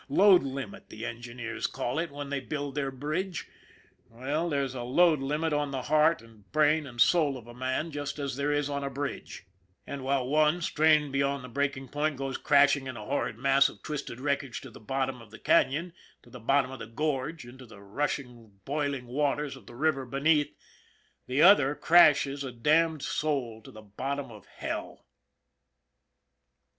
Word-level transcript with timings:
Load 0.09 0.41
limit, 0.41 0.89
the 0.89 1.05
engineers 1.05 1.67
call 1.67 1.99
it 1.99 2.09
when 2.09 2.31
they 2.31 2.39
build 2.39 2.73
their 2.73 2.89
bridge. 2.89 3.47
Well, 4.09 4.49
there's 4.49 4.73
a 4.73 4.81
load 4.81 5.19
limit 5.19 5.53
on 5.53 5.69
the 5.69 5.83
heart 5.83 6.23
and 6.23 6.51
brain 6.51 6.87
and 6.87 6.99
soul 6.99 7.37
of 7.37 7.45
a 7.45 7.53
man 7.53 7.91
just 7.91 8.17
as 8.17 8.35
there 8.35 8.51
is 8.51 8.67
on 8.67 8.83
a 8.83 8.89
bridge; 8.89 9.45
and 9.85 10.03
while 10.03 10.25
one, 10.27 10.63
strained 10.63 11.11
beyond 11.13 11.43
the 11.43 11.49
breaking 11.49 11.89
point, 11.89 12.17
goes 12.17 12.37
crashing 12.39 12.87
in 12.87 12.97
a 12.97 13.05
horrid 13.05 13.37
mass 13.37 13.69
of 13.69 13.83
twisted 13.83 14.19
wreck 14.19 14.43
age 14.43 14.59
to 14.61 14.71
the 14.71 14.79
bottom 14.79 15.21
of 15.21 15.29
the 15.29 15.37
canon, 15.37 15.93
to 16.23 16.31
the 16.31 16.39
bottom 16.39 16.71
of 16.71 16.79
the 16.79 16.87
gorge, 16.87 17.45
into 17.45 17.67
the 17.67 17.79
rushing, 17.79 18.59
boiling 18.65 19.05
waters 19.05 19.55
of 19.55 19.67
the 19.67 19.75
river 19.75 20.03
beneath, 20.03 20.51
the 21.27 21.43
other 21.43 21.75
crashes, 21.75 22.43
a 22.43 22.51
damned 22.51 23.03
soul, 23.03 23.61
to 23.61 23.69
the 23.69 23.83
bottom 23.83 24.31
of 24.31 24.47
hell. 24.47 25.05